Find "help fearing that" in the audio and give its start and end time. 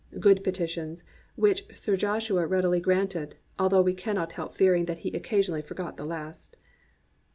4.31-4.97